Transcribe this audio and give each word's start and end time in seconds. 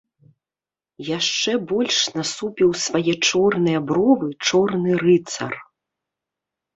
Яшчэ 1.17 1.51
больш 1.71 1.97
насупіў 2.19 2.69
свае 2.85 3.13
чорныя 3.27 3.79
бровы 3.91 4.31
чорны 4.47 4.91
рыцар. 5.05 5.53